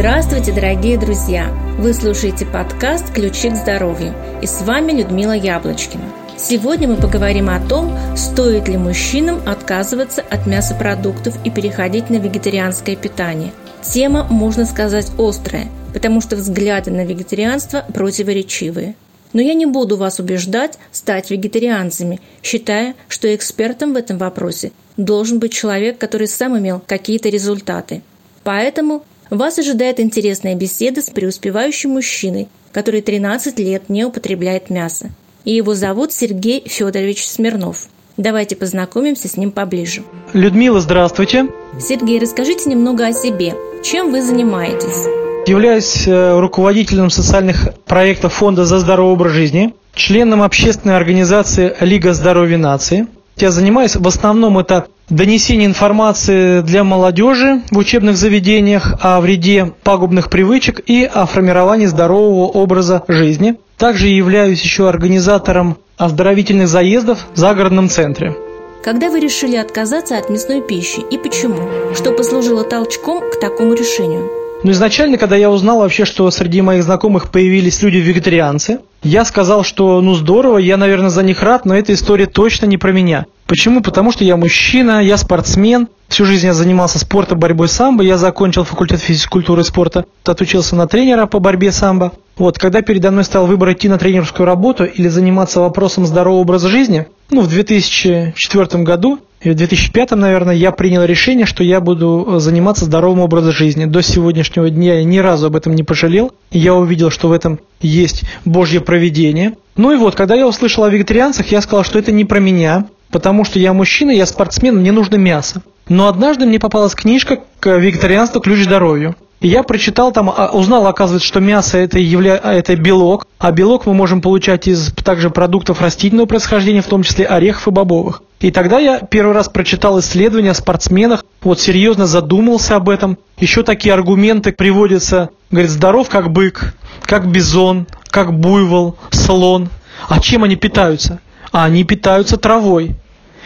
[0.00, 1.54] Здравствуйте, дорогие друзья!
[1.76, 6.04] Вы слушаете подкаст «Ключи к здоровью» и с вами Людмила Яблочкина.
[6.38, 12.96] Сегодня мы поговорим о том, стоит ли мужчинам отказываться от мясопродуктов и переходить на вегетарианское
[12.96, 13.52] питание.
[13.82, 18.94] Тема, можно сказать, острая, потому что взгляды на вегетарианство противоречивые.
[19.34, 25.40] Но я не буду вас убеждать стать вегетарианцами, считая, что экспертом в этом вопросе должен
[25.40, 28.00] быть человек, который сам имел какие-то результаты.
[28.44, 35.10] Поэтому вас ожидает интересная беседа с преуспевающим мужчиной, который 13 лет не употребляет мясо.
[35.44, 37.88] И его зовут Сергей Федорович Смирнов.
[38.16, 40.02] Давайте познакомимся с ним поближе.
[40.34, 41.46] Людмила, здравствуйте.
[41.80, 43.54] Сергей, расскажите немного о себе.
[43.82, 45.06] Чем вы занимаетесь?
[45.46, 52.58] Являюсь э, руководителем социальных проектов Фонда за здоровый образ жизни, членом общественной организации Лига здоровья
[52.58, 53.06] нации.
[53.36, 60.30] Я занимаюсь в основном это донесение информации для молодежи в учебных заведениях о вреде пагубных
[60.30, 63.56] привычек и о формировании здорового образа жизни.
[63.76, 68.34] Также являюсь еще организатором оздоровительных заездов в загородном центре.
[68.82, 71.68] Когда вы решили отказаться от мясной пищи и почему?
[71.94, 74.30] Что послужило толчком к такому решению?
[74.62, 80.02] Ну, изначально, когда я узнал вообще, что среди моих знакомых появились люди-вегетарианцы, я сказал, что
[80.02, 83.24] ну здорово, я, наверное, за них рад, но эта история точно не про меня.
[83.46, 83.80] Почему?
[83.80, 88.64] Потому что я мужчина, я спортсмен, всю жизнь я занимался спортом, борьбой самбо, я закончил
[88.64, 92.12] факультет физкультуры и спорта, отучился на тренера по борьбе самбо.
[92.40, 96.70] Вот, когда передо мной стал выбор идти на тренерскую работу или заниматься вопросом здорового образа
[96.70, 102.26] жизни, ну, в 2004 году и в 2005, наверное, я принял решение, что я буду
[102.26, 103.84] э, заниматься здоровым образом жизни.
[103.84, 106.32] До сегодняшнего дня я ни разу об этом не пожалел.
[106.50, 109.58] Я увидел, что в этом есть Божье провидение.
[109.76, 112.86] Ну и вот, когда я услышал о вегетарианцах, я сказал, что это не про меня,
[113.10, 115.60] потому что я мужчина, я спортсмен, мне нужно мясо.
[115.90, 119.14] Но однажды мне попалась книжка к вегетарианству «Ключ здоровью».
[119.40, 122.36] И я прочитал там, а, узнал, оказывается, что мясо это, явля...
[122.36, 127.24] это белок, а белок мы можем получать из также продуктов растительного происхождения, в том числе
[127.24, 128.22] орехов и бобовых.
[128.40, 133.16] И тогда я первый раз прочитал исследования о спортсменах, вот серьезно задумался об этом.
[133.38, 139.70] Еще такие аргументы приводятся, говорит, здоров как бык, как бизон, как буйвол, слон.
[140.08, 141.20] А чем они питаются?
[141.50, 142.94] А они питаются травой.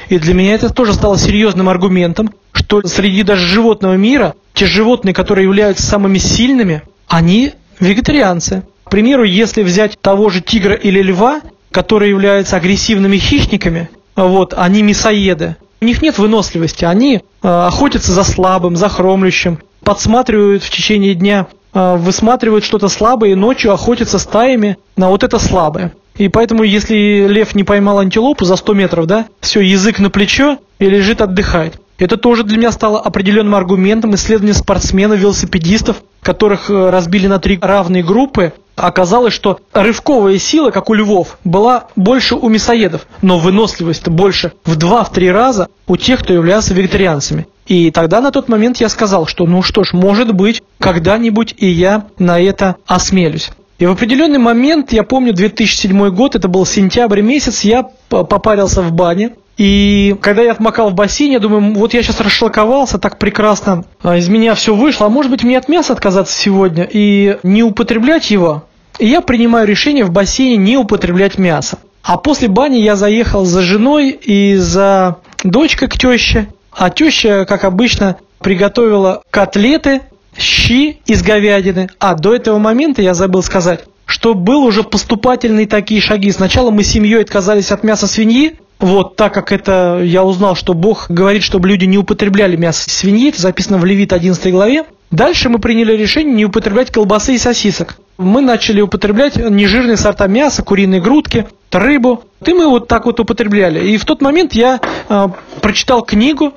[0.08, 5.12] И для меня это тоже стало серьезным аргументом, что среди даже животного мира, те животные,
[5.12, 8.62] которые являются самыми сильными, они вегетарианцы.
[8.84, 14.82] К примеру, если взять того же тигра или льва, которые являются агрессивными хищниками, вот, они
[14.82, 15.56] мясоеды.
[15.80, 21.48] У них нет выносливости, они э, охотятся за слабым, за хромлющим, подсматривают в течение дня,
[21.74, 25.92] э, высматривают что-то слабое и ночью охотятся стаями на вот это слабое.
[26.16, 30.58] И поэтому, если лев не поймал антилопу за 100 метров, да, все, язык на плечо
[30.78, 31.80] и лежит, отдыхает.
[31.98, 37.58] Это тоже для меня стало определенным аргументом исследования спортсменов, велосипедистов, которых э, разбили на три
[37.60, 38.52] равные группы.
[38.74, 44.76] Оказалось, что рывковая сила, как у львов, была больше у мясоедов, но выносливость больше в
[44.76, 47.46] 2-3 раза у тех, кто являлся вегетарианцами.
[47.66, 51.68] И тогда на тот момент я сказал, что ну что ж, может быть, когда-нибудь и
[51.68, 53.50] я на это осмелюсь.
[53.78, 58.92] И в определенный момент, я помню 2007 год, это был сентябрь месяц, я попарился в
[58.92, 59.34] бане.
[59.56, 64.16] И когда я отмокал в бассейне, я думаю, вот я сейчас расшлаковался, так прекрасно а,
[64.16, 68.30] из меня все вышло, а может быть мне от мяса отказаться сегодня и не употреблять
[68.30, 68.64] его?
[68.98, 71.78] И я принимаю решение в бассейне не употреблять мясо.
[72.02, 76.48] А после бани я заехал за женой и за дочкой к теще.
[76.70, 80.02] А теща, как обычно, приготовила котлеты
[80.36, 81.88] щи из говядины.
[81.98, 86.30] А, до этого момента я забыл сказать, что был уже поступательные такие шаги.
[86.30, 91.06] Сначала мы семьей отказались от мяса свиньи, вот, так как это я узнал, что Бог
[91.08, 94.84] говорит, чтобы люди не употребляли мясо свиньи, это записано в Левит 11 главе.
[95.10, 97.96] Дальше мы приняли решение не употреблять колбасы и сосисок.
[98.18, 102.24] Мы начали употреблять нежирные сорта мяса, куриные грудки, рыбу.
[102.44, 103.88] И мы вот так вот употребляли.
[103.88, 105.28] И в тот момент я э,
[105.62, 106.52] прочитал книгу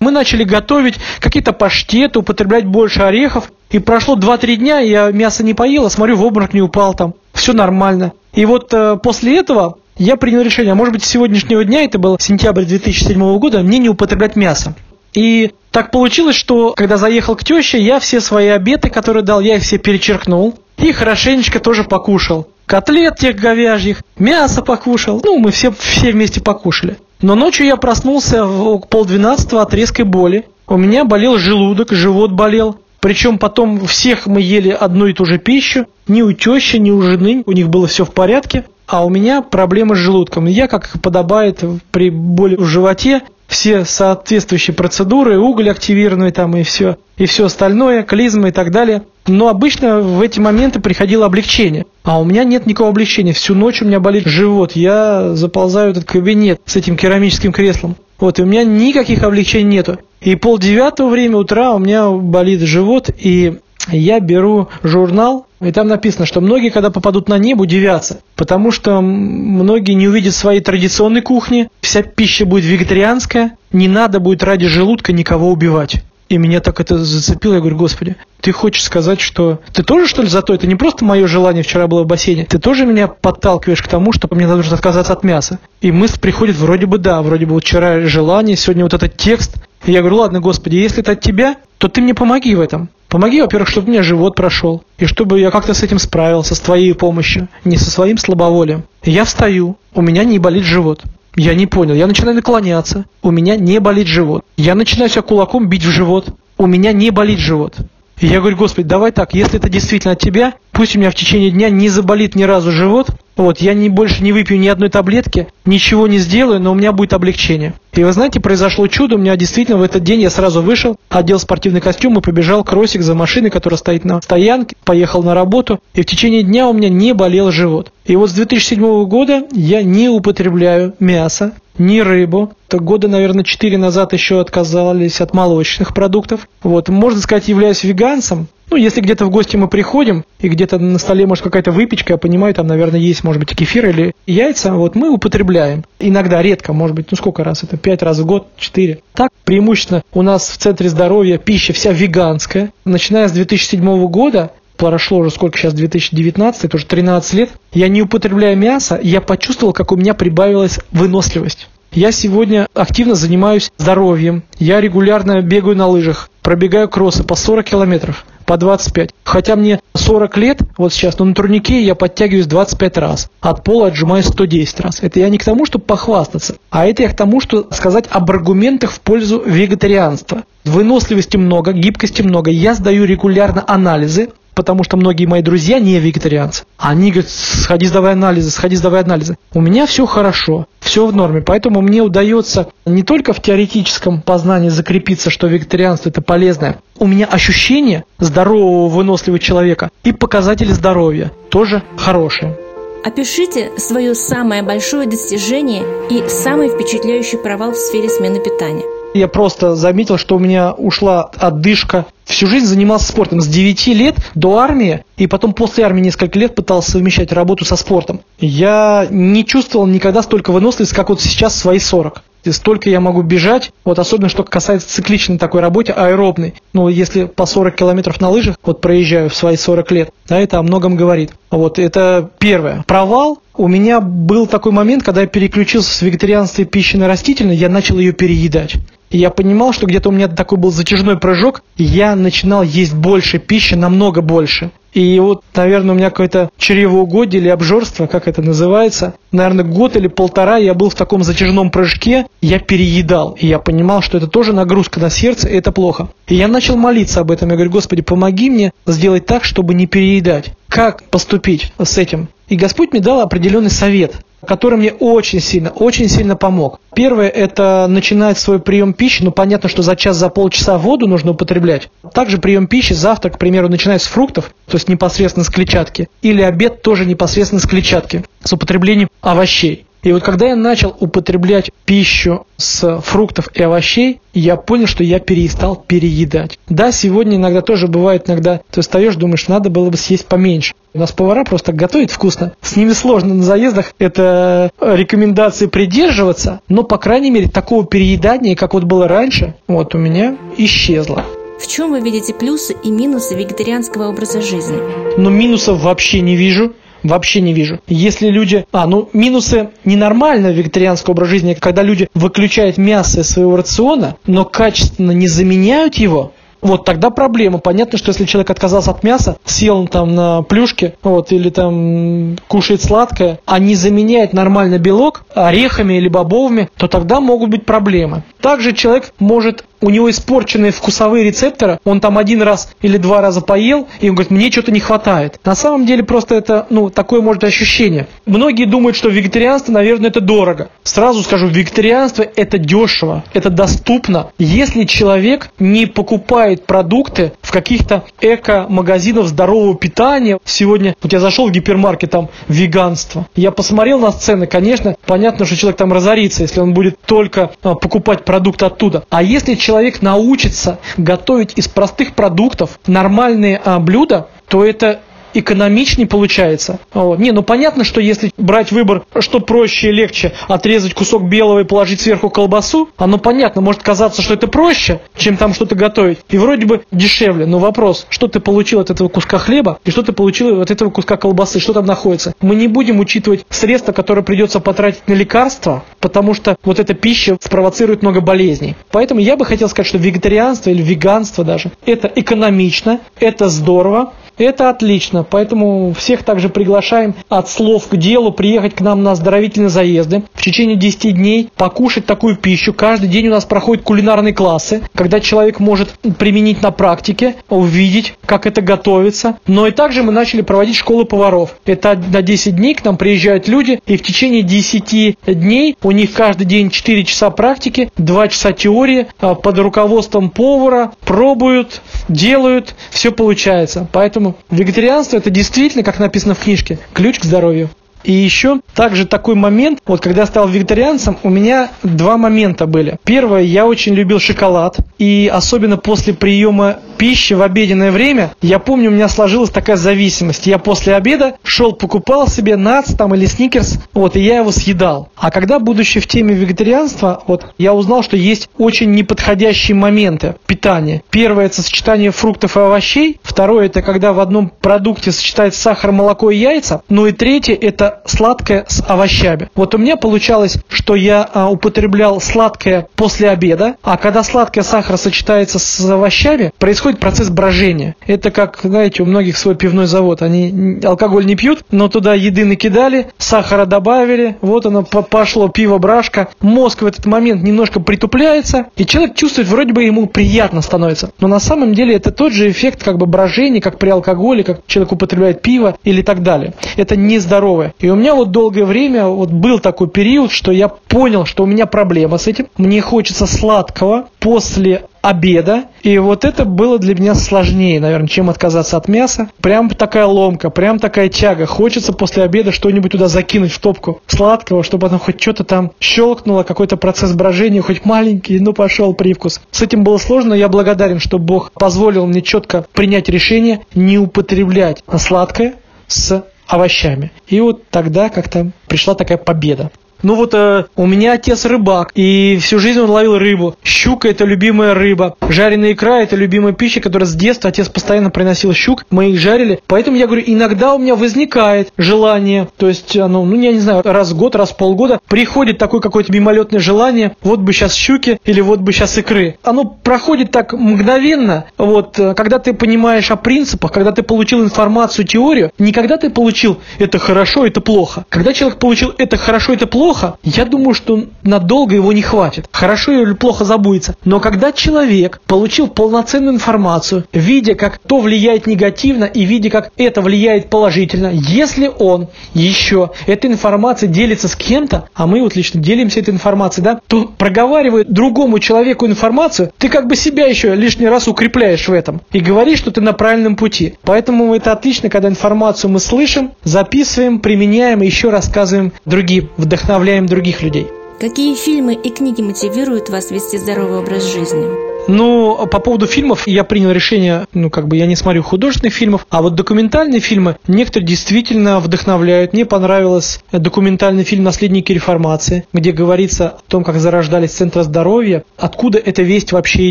[0.00, 3.52] мы начали готовить какие-то паштеты, употреблять больше орехов.
[3.70, 7.14] И прошло 2-3 дня, я мясо не поел, а смотрю, в обморок не упал там.
[7.34, 8.12] Все нормально.
[8.32, 12.18] И вот э, после этого я принял решение, может быть с сегодняшнего дня, это был
[12.18, 14.74] сентябрь 2007 года, мне не употреблять мясо.
[15.12, 19.56] И так получилось, что когда заехал к теще, я все свои обеты, которые дал, я
[19.56, 20.54] их все перечеркнул.
[20.78, 22.48] И хорошенечко тоже покушал.
[22.64, 25.20] Котлет тех говяжьих, мясо покушал.
[25.22, 26.96] Ну, мы все, все вместе покушали.
[27.20, 30.46] Но ночью я проснулся в полдвенадцатого от резкой боли.
[30.66, 32.78] У меня болел желудок, живот болел.
[33.00, 35.86] Причем потом всех мы ели одну и ту же пищу.
[36.08, 37.42] Ни у тещи, ни у жены.
[37.44, 38.64] У них было все в порядке.
[38.90, 40.46] А у меня проблемы с желудком.
[40.46, 46.96] Я, как подобает при боли в животе, все соответствующие процедуры, уголь активированный там и все,
[47.16, 49.02] и все остальное, клизма и так далее.
[49.28, 51.86] Но обычно в эти моменты приходило облегчение.
[52.02, 53.32] А у меня нет никакого облегчения.
[53.32, 54.72] Всю ночь у меня болит живот.
[54.72, 57.94] Я заползаю в этот кабинет с этим керамическим креслом.
[58.18, 59.98] Вот, и у меня никаких облегчений нету.
[60.20, 63.60] И полдевятого время утра у меня болит живот, и
[63.92, 69.00] я беру журнал, и там написано, что многие, когда попадут на небо, удивятся, потому что
[69.00, 75.12] многие не увидят своей традиционной кухни, вся пища будет вегетарианская, не надо будет ради желудка
[75.12, 76.02] никого убивать.
[76.30, 80.22] И меня так это зацепило, я говорю, господи, ты хочешь сказать, что ты тоже, что
[80.22, 80.54] ли, за то?
[80.54, 82.46] Это не просто мое желание вчера было в бассейне.
[82.46, 85.58] Ты тоже меня подталкиваешь к тому, что мне нужно отказаться от мяса.
[85.80, 89.56] И мысль приходит, вроде бы да, вроде бы вчера желание, сегодня вот этот текст.
[89.84, 92.90] И я говорю, ладно, господи, если это от тебя, то ты мне помоги в этом.
[93.10, 96.60] Помоги, во-первых, чтобы у меня живот прошел, и чтобы я как-то с этим справился, с
[96.60, 98.84] твоей помощью, не со своим слабоволием.
[99.02, 101.02] Я встаю, у меня не болит живот.
[101.34, 101.94] Я не понял.
[101.94, 103.06] Я начинаю наклоняться.
[103.22, 104.44] У меня не болит живот.
[104.56, 106.28] Я начинаю себя кулаком бить в живот.
[106.56, 107.74] У меня не болит живот.
[108.20, 111.14] И я говорю, Господи, давай так, если это действительно от Тебя, пусть у меня в
[111.14, 114.90] течение дня не заболит ни разу живот, вот, я не, больше не выпью ни одной
[114.90, 117.74] таблетки, ничего не сделаю, но у меня будет облегчение.
[117.92, 121.38] И вы знаете, произошло чудо, у меня действительно в этот день я сразу вышел, одел
[121.38, 126.02] спортивный костюм и побежал кроссик за машиной, которая стоит на стоянке, поехал на работу, и
[126.02, 127.92] в течение дня у меня не болел живот.
[128.04, 132.52] И вот с 2007 года я не употребляю мясо, ни рыбу.
[132.68, 136.48] То года, наверное, 4 назад еще отказались от молочных продуктов.
[136.62, 138.46] Вот, можно сказать, являюсь веганцем.
[138.70, 142.18] Ну, если где-то в гости мы приходим, и где-то на столе, может, какая-то выпечка, я
[142.18, 145.84] понимаю, там, наверное, есть, может быть, кефир или яйца, вот мы употребляем.
[145.98, 147.76] Иногда, редко, может быть, ну сколько раз это?
[147.76, 149.00] Пять раз в год, четыре.
[149.12, 152.72] Так, преимущественно у нас в Центре здоровья пища вся веганская.
[152.84, 158.02] Начиная с 2007 года прошло уже сколько сейчас, 2019, это уже 13 лет, я не
[158.02, 161.68] употребляю мясо, я почувствовал, как у меня прибавилась выносливость.
[161.92, 164.44] Я сегодня активно занимаюсь здоровьем.
[164.60, 169.10] Я регулярно бегаю на лыжах, пробегаю кроссы по 40 километров, по 25.
[169.22, 173.30] Хотя мне 40 лет, вот сейчас, но на турнике я подтягиваюсь 25 раз.
[173.40, 174.98] От пола отжимаюсь 110 раз.
[175.02, 178.28] Это я не к тому, чтобы похвастаться, а это я к тому, что сказать об
[178.28, 180.42] аргументах в пользу вегетарианства.
[180.64, 182.50] Выносливости много, гибкости много.
[182.50, 186.64] Я сдаю регулярно анализы, потому что многие мои друзья не вегетарианцы.
[186.76, 189.36] Они говорят, сходи сдавай анализы, сходи сдавай анализы.
[189.54, 194.68] У меня все хорошо, все в норме, поэтому мне удается не только в теоретическом познании
[194.68, 201.82] закрепиться, что вегетарианство это полезное, у меня ощущение здорового, выносливого человека и показатели здоровья тоже
[201.96, 202.56] хорошие.
[203.02, 208.99] Опишите свое самое большое достижение и самый впечатляющий провал в сфере смены питания.
[209.12, 212.06] Я просто заметил, что у меня ушла отдышка.
[212.24, 213.40] Всю жизнь занимался спортом.
[213.40, 217.74] С 9 лет до армии, и потом после армии несколько лет пытался совмещать работу со
[217.74, 218.20] спортом.
[218.38, 222.22] Я не чувствовал никогда столько выносливости, как вот сейчас в свои 40.
[222.44, 226.54] И столько я могу бежать, вот особенно что касается цикличной такой работы, аэробной.
[226.72, 230.58] Ну, если по 40 километров на лыжах, вот проезжаю в свои 40 лет, да, это
[230.58, 231.32] о многом говорит.
[231.50, 232.84] Вот это первое.
[232.86, 233.40] Провал.
[233.54, 237.98] У меня был такой момент, когда я переключился с вегетарианства пищи на растительную, я начал
[237.98, 238.76] ее переедать.
[239.10, 242.94] И я понимал, что где-то у меня такой был затяжной прыжок, и я начинал есть
[242.94, 244.70] больше пищи, намного больше.
[244.92, 249.14] И вот, наверное, у меня какое-то чревоугодие или обжорство, как это называется.
[249.30, 253.36] Наверное, год или полтора я был в таком затяжном прыжке, я переедал.
[253.38, 256.08] И я понимал, что это тоже нагрузка на сердце, и это плохо.
[256.26, 257.50] И я начал молиться об этом.
[257.50, 260.52] Я говорю, Господи, помоги мне сделать так, чтобы не переедать.
[260.68, 262.28] Как поступить с этим?
[262.48, 264.16] И Господь мне дал определенный совет
[264.46, 266.80] который мне очень сильно, очень сильно помог.
[266.94, 269.22] Первое– это начинать свой прием пищи.
[269.22, 271.88] Ну, понятно, что за час, за полчаса воду нужно употреблять.
[272.12, 276.08] Также прием пищи, завтрак, к примеру, начинать с фруктов, то есть непосредственно с клетчатки.
[276.22, 279.86] Или обед тоже непосредственно с клетчатки, с употреблением овощей.
[280.02, 285.18] И вот когда я начал употреблять пищу с фруктов и овощей, я понял, что я
[285.18, 286.58] перестал переедать.
[286.68, 290.74] Да, сегодня иногда тоже бывает, иногда ты встаешь, думаешь, надо было бы съесть поменьше.
[290.94, 292.52] У нас повара просто готовят вкусно.
[292.62, 298.74] С ними сложно на заездах это рекомендации придерживаться, но, по крайней мере, такого переедания, как
[298.74, 301.24] вот было раньше, вот у меня исчезло.
[301.60, 304.78] В чем вы видите плюсы и минусы вегетарианского образа жизни?
[305.18, 306.72] Ну, минусов вообще не вижу.
[307.02, 307.80] Вообще не вижу.
[307.86, 308.64] Если люди...
[308.72, 314.44] А, ну, минусы ненормального вегетарианского образа жизни, когда люди выключают мясо из своего рациона, но
[314.44, 317.58] качественно не заменяют его, вот тогда проблема.
[317.58, 322.82] Понятно, что если человек отказался от мяса, сел там на плюшке, вот, или там кушает
[322.82, 328.24] сладкое, а не заменяет нормально белок орехами или бобовыми, то тогда могут быть проблемы.
[328.40, 333.40] Также человек может у него испорченные вкусовые рецепторы, он там один раз или два раза
[333.40, 335.40] поел, и он говорит, мне что-то не хватает.
[335.44, 338.06] На самом деле просто это, ну, такое может ощущение.
[338.26, 340.70] Многие думают, что вегетарианство, наверное, это дорого.
[340.82, 344.30] Сразу скажу, вегетарианство это дешево, это доступно.
[344.38, 351.52] Если человек не покупает продукты в каких-то эко-магазинах здорового питания, сегодня, вот я зашел в
[351.52, 356.74] гипермаркет, там веганство, я посмотрел на сцены, конечно, понятно, что человек там разорится, если он
[356.74, 359.04] будет только а, покупать продукты оттуда.
[359.10, 359.69] А если человек
[360.02, 365.00] научится готовить из простых продуктов нормальные а, блюда, то это
[365.34, 366.78] экономичнее получается.
[366.92, 367.18] Вот.
[367.18, 371.64] Не, ну понятно, что если брать выбор, что проще и легче, отрезать кусок белого и
[371.64, 376.18] положить сверху колбасу, оно понятно, может казаться, что это проще, чем там что-то готовить.
[376.28, 380.02] И вроде бы дешевле, но вопрос, что ты получил от этого куска хлеба и что
[380.02, 382.34] ты получил от этого куска колбасы, что там находится.
[382.40, 387.36] Мы не будем учитывать средства, которые придется потратить на лекарства, потому что вот эта пища
[387.40, 388.76] спровоцирует много болезней.
[388.90, 394.12] Поэтому я бы хотел сказать, что вегетарианство или веганство даже, это экономично, это здорово,
[394.44, 399.68] это отлично, поэтому всех также приглашаем от слов к делу приехать к нам на оздоровительные
[399.68, 400.22] заезды.
[400.34, 402.72] В течение 10 дней покушать такую пищу.
[402.72, 408.46] Каждый день у нас проходят кулинарные классы, когда человек может применить на практике, увидеть, как
[408.46, 409.38] это готовится.
[409.46, 411.56] Но и также мы начали проводить школы поваров.
[411.66, 416.12] Это на 10 дней к нам приезжают люди, и в течение 10 дней у них
[416.12, 423.12] каждый день 4 часа практики, 2 часа теории а, под руководством повара, пробуют, делают, все
[423.12, 423.86] получается.
[423.92, 427.70] Поэтому вегетарианство это действительно, как написано в книжке, ключ к здоровью.
[428.04, 432.98] И еще также такой момент, вот когда я стал вегетарианцем, у меня два момента были.
[433.04, 438.90] Первое, я очень любил шоколад, и особенно после приема пищи в обеденное время, я помню,
[438.90, 440.46] у меня сложилась такая зависимость.
[440.46, 445.08] Я после обеда шел, покупал себе нац там или сникерс, вот, и я его съедал.
[445.16, 451.02] А когда, будучи в теме вегетарианства, вот, я узнал, что есть очень неподходящие моменты питания.
[451.10, 453.18] Первое– это сочетание фруктов и овощей.
[453.22, 456.82] Второе– это когда в одном продукте сочетается сахар, молоко и яйца.
[456.88, 459.50] Ну и третье– это сладкое с овощами.
[459.54, 464.96] Вот у меня получалось, что я а, употреблял сладкое после обеда, а когда сладкое сахар
[464.96, 467.96] сочетается с овощами, происходит процесс брожения.
[468.06, 470.22] Это как, знаете, у многих свой пивной завод.
[470.22, 476.28] Они алкоголь не пьют, но туда еды накидали, сахара добавили, вот оно пошло пиво, брашка.
[476.40, 481.10] Мозг в этот момент немножко притупляется, и человек чувствует, вроде бы ему приятно становится.
[481.20, 484.66] Но на самом деле это тот же эффект как бы брожения, как при алкоголе, как
[484.66, 486.54] человек употребляет пиво или так далее.
[486.76, 487.74] Это нездоровое.
[487.80, 491.46] И у меня вот долгое время вот был такой период, что я понял, что у
[491.46, 492.48] меня проблема с этим.
[492.56, 495.64] Мне хочется сладкого после обеда.
[495.82, 499.30] И вот это было для меня сложнее, наверное, чем отказаться от мяса.
[499.40, 501.46] Прям такая ломка, прям такая тяга.
[501.46, 506.42] Хочется после обеда что-нибудь туда закинуть в топку сладкого, чтобы оно хоть что-то там щелкнуло,
[506.42, 509.40] какой-то процесс брожения, хоть маленький, ну пошел привкус.
[509.50, 514.82] С этим было сложно, я благодарен, что Бог позволил мне четко принять решение не употреблять
[514.98, 515.54] сладкое
[515.86, 517.12] с овощами.
[517.28, 519.70] И вот тогда как-то пришла такая победа.
[520.02, 523.56] Ну вот э, у меня отец рыбак, и всю жизнь он ловил рыбу.
[523.62, 525.16] Щука это любимая рыба.
[525.28, 529.60] Жареная икра это любимая пища, которая с детства отец постоянно приносил щук, мы их жарили.
[529.66, 533.82] Поэтому я говорю, иногда у меня возникает желание, то есть оно, ну я не знаю,
[533.84, 538.18] раз в год, раз в полгода приходит такое какое-то мимолетное желание, вот бы сейчас щуки
[538.24, 539.36] или вот бы сейчас икры.
[539.42, 545.06] Оно проходит так мгновенно, вот, э, когда ты понимаешь о принципах, когда ты получил информацию,
[545.06, 548.04] теорию, не когда ты получил это хорошо, это плохо.
[548.08, 552.46] Когда человек получил это хорошо, это плохо, плохо, я думаю, что надолго его не хватит.
[552.52, 553.96] Хорошо или плохо забудется.
[554.04, 560.00] Но когда человек получил полноценную информацию, видя, как то влияет негативно и видя, как это
[560.00, 565.98] влияет положительно, если он еще этой информацией делится с кем-то, а мы вот лично делимся
[565.98, 571.08] этой информацией, да, то проговаривая другому человеку информацию, ты как бы себя еще лишний раз
[571.08, 573.74] укрепляешь в этом и говоришь, что ты на правильном пути.
[573.82, 580.06] Поэтому это отлично, когда информацию мы слышим, записываем, применяем и еще рассказываем другим, вдохновляем вдохновляем
[580.06, 580.70] других людей.
[581.00, 584.69] Какие фильмы и книги мотивируют вас вести здоровый образ жизни?
[584.88, 589.06] Ну, по поводу фильмов я принял решение, ну, как бы я не смотрю художественных фильмов,
[589.08, 592.32] а вот документальные фильмы некоторые действительно вдохновляют.
[592.32, 598.78] Мне понравился документальный фильм «Наследники реформации», где говорится о том, как зарождались центры здоровья, откуда
[598.78, 599.70] эта весть вообще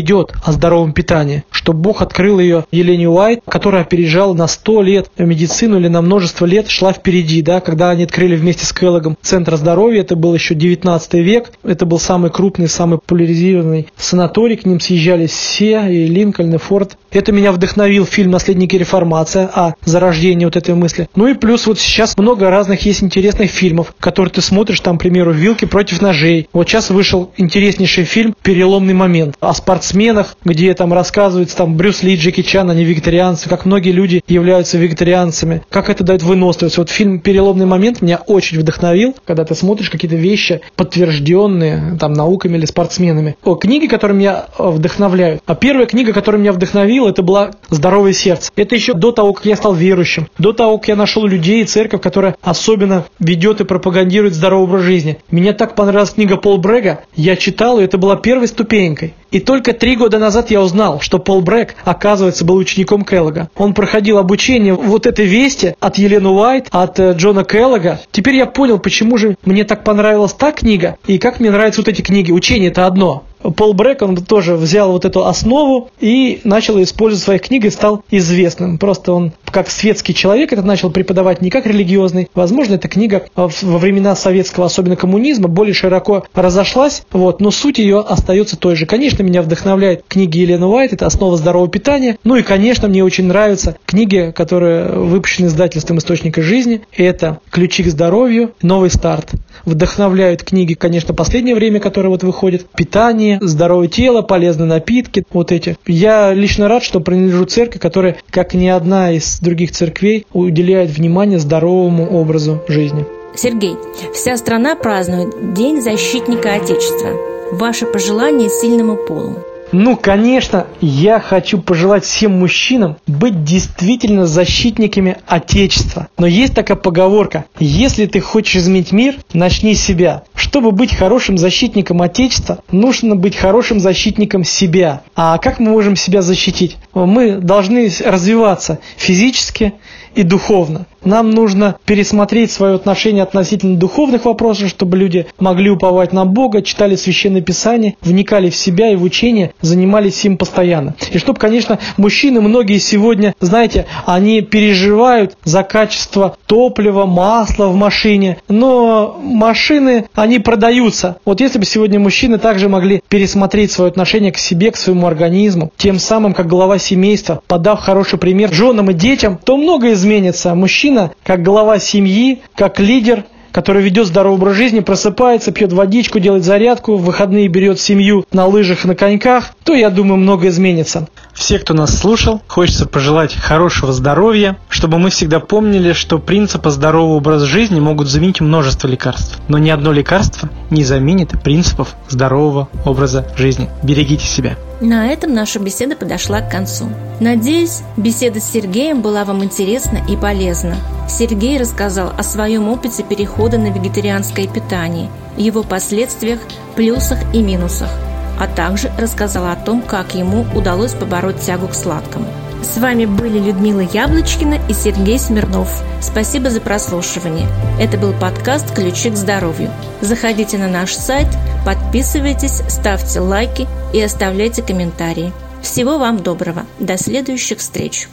[0.00, 5.10] идет о здоровом питании, что Бог открыл ее Елене Уайт, которая опережала на 100 лет
[5.18, 9.56] медицину или на множество лет шла впереди, да, когда они открыли вместе с Келлогом Центр
[9.56, 14.80] здоровья, это был еще 19 век, это был самый крупный, самый популяризированный санаторий, к ним
[14.80, 16.98] съезжали приезжали все, и Линкольн, и Форд.
[17.10, 21.08] Это меня вдохновил фильм «Наследники реформация», о зарождении вот этой мысли.
[21.16, 25.00] Ну и плюс вот сейчас много разных есть интересных фильмов, которые ты смотришь, там, к
[25.00, 26.48] примеру, «Вилки против ножей».
[26.52, 32.16] Вот сейчас вышел интереснейший фильм «Переломный момент» о спортсменах, где там рассказывается там Брюс Ли,
[32.16, 36.78] Джеки Чан, они вегетарианцы, как многие люди являются вегетарианцами, как это дает выносливость.
[36.78, 42.58] Вот фильм «Переломный момент» меня очень вдохновил, когда ты смотришь какие-то вещи, подтвержденные там науками
[42.58, 43.36] или спортсменами.
[43.42, 45.42] О, книги, которые меня э, вдохновляют.
[45.46, 48.50] А первая книга, которая меня вдохновила, это была «Здоровое сердце».
[48.56, 51.66] Это еще до того, как я стал верующим, до того, как я нашел людей и
[51.66, 55.18] церковь, которая особенно ведет и пропагандирует здоровый образ жизни.
[55.30, 59.14] Мне так понравилась книга Пол Брега, я читал, и это была первой ступенькой.
[59.30, 63.48] И только три года назад я узнал, что Пол Брэк, оказывается, был учеником Келлога.
[63.56, 68.00] Он проходил обучение вот этой вести от Елены Уайт, от э, Джона Келлога.
[68.10, 71.88] Теперь я понял, почему же мне так понравилась та книга, и как мне нравятся вот
[71.88, 72.32] эти книги.
[72.32, 73.24] Учение– это одно.
[73.42, 77.74] Пол Брэк, он тоже взял вот эту основу и начал использовать в своих книгах и
[77.74, 78.78] стал известным.
[78.78, 82.28] Просто он как светский человек это начал преподавать, не как религиозный.
[82.34, 88.00] Возможно, эта книга во времена советского, особенно коммунизма, более широко разошлась, вот, но суть ее
[88.00, 88.86] остается той же.
[88.86, 92.18] Конечно, меня вдохновляют книги Елены Уайт, это «Основа здорового питания».
[92.24, 96.82] Ну и, конечно, мне очень нравятся книги, которые выпущены издательством «Источника жизни».
[96.96, 99.30] Это «Ключи к здоровью», «Новый старт».
[99.64, 102.66] Вдохновляют книги, конечно, последнее время, которые вот выходят.
[102.70, 105.76] Питание, здоровое тело, полезные напитки, вот эти.
[105.86, 111.38] Я лично рад, что принадлежу церкви, которая, как ни одна из других церквей, уделяет внимание
[111.38, 113.04] здоровому образу жизни.
[113.34, 113.76] Сергей,
[114.12, 117.10] вся страна празднует День защитника Отечества.
[117.52, 119.36] Ваше пожелание сильному полу.
[119.72, 126.08] Ну, конечно, я хочу пожелать всем мужчинам быть действительно защитниками Отечества.
[126.18, 127.44] Но есть такая поговорка.
[127.58, 130.24] Если ты хочешь изменить мир, начни с себя.
[130.34, 135.02] Чтобы быть хорошим защитником Отечества, нужно быть хорошим защитником себя.
[135.14, 136.76] А как мы можем себя защитить?
[136.92, 139.74] Мы должны развиваться физически
[140.14, 140.86] и духовно.
[141.04, 146.96] Нам нужно пересмотреть свое отношение относительно духовных вопросов, чтобы люди могли уповать на Бога, читали
[146.96, 150.94] Священное Писание, вникали в себя и в учение, занимались им постоянно.
[151.10, 158.38] И чтобы, конечно, мужчины, многие сегодня, знаете, они переживают за качество топлива, масла в машине,
[158.48, 161.16] но машины, они продаются.
[161.24, 165.72] Вот если бы сегодня мужчины также могли пересмотреть свое отношение к себе, к своему организму,
[165.76, 170.54] тем самым, как глава семейства, подав хороший пример женам и детям, то многое изменится.
[170.54, 176.44] Мужчина, как глава семьи, как лидер, который ведет здоровый образ жизни, просыпается, пьет водичку, делает
[176.44, 181.08] зарядку, в выходные берет семью на лыжах, на коньках, то, я думаю, много изменится.
[181.32, 187.16] Все, кто нас слушал, хочется пожелать хорошего здоровья, чтобы мы всегда помнили, что принципы здорового
[187.16, 189.38] образа жизни могут заменить множество лекарств.
[189.48, 193.68] Но ни одно лекарство не заменит принципов здорового образа жизни.
[193.82, 194.56] Берегите себя.
[194.80, 196.88] На этом наша беседа подошла к концу.
[197.20, 200.76] Надеюсь, беседа с Сергеем была вам интересна и полезна.
[201.10, 206.40] Сергей рассказал о своем опыте перехода на вегетарианское питание, его последствиях,
[206.76, 207.90] плюсах и минусах,
[208.38, 212.26] а также рассказал о том, как ему удалось побороть тягу к сладкому.
[212.62, 215.82] С вами были Людмила Яблочкина и Сергей Смирнов.
[216.00, 217.48] Спасибо за прослушивание.
[217.80, 219.70] Это был подкаст «Ключи к здоровью».
[220.02, 221.28] Заходите на наш сайт,
[221.64, 225.32] подписывайтесь, ставьте лайки и оставляйте комментарии.
[225.62, 226.66] Всего вам доброго.
[226.78, 228.08] До следующих встреч.